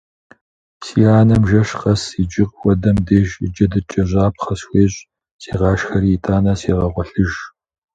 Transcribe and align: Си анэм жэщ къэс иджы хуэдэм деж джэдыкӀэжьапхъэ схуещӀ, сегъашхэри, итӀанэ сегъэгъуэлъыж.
Си 0.83 0.99
анэм 1.19 1.43
жэщ 1.49 1.69
къэс 1.79 2.03
иджы 2.21 2.43
хуэдэм 2.55 2.97
деж 3.07 3.29
джэдыкӀэжьапхъэ 3.53 4.55
схуещӀ, 4.59 4.99
сегъашхэри, 5.41 6.09
итӀанэ 6.15 6.53
сегъэгъуэлъыж. 6.59 7.33